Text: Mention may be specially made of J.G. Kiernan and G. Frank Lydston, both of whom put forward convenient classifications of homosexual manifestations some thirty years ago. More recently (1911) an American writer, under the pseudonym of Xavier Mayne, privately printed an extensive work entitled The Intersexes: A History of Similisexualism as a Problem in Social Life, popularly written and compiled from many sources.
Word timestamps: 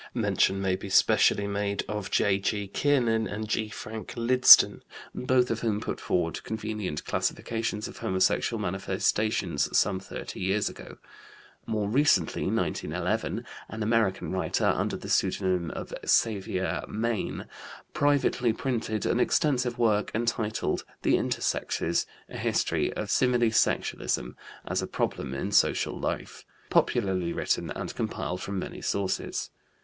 Mention 0.15 0.59
may 0.59 0.75
be 0.75 0.89
specially 0.89 1.45
made 1.45 1.83
of 1.87 2.09
J.G. 2.09 2.69
Kiernan 2.69 3.27
and 3.27 3.47
G. 3.47 3.69
Frank 3.69 4.15
Lydston, 4.17 4.81
both 5.13 5.51
of 5.51 5.59
whom 5.59 5.79
put 5.79 5.99
forward 5.99 6.43
convenient 6.43 7.05
classifications 7.05 7.87
of 7.87 7.99
homosexual 7.99 8.59
manifestations 8.59 9.69
some 9.77 9.99
thirty 9.99 10.39
years 10.39 10.69
ago. 10.69 10.97
More 11.67 11.87
recently 11.87 12.47
(1911) 12.47 13.45
an 13.69 13.83
American 13.83 14.31
writer, 14.31 14.65
under 14.65 14.97
the 14.97 15.07
pseudonym 15.07 15.69
of 15.69 15.93
Xavier 16.03 16.81
Mayne, 16.87 17.45
privately 17.93 18.53
printed 18.53 19.05
an 19.05 19.19
extensive 19.19 19.77
work 19.77 20.09
entitled 20.15 20.83
The 21.03 21.13
Intersexes: 21.15 22.07
A 22.27 22.37
History 22.37 22.91
of 22.93 23.09
Similisexualism 23.09 24.33
as 24.65 24.81
a 24.81 24.87
Problem 24.87 25.35
in 25.35 25.51
Social 25.51 25.95
Life, 25.99 26.43
popularly 26.71 27.33
written 27.33 27.69
and 27.75 27.93
compiled 27.93 28.41
from 28.41 28.57
many 28.57 28.81
sources. 28.81 29.51